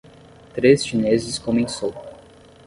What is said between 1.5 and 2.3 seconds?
sopa.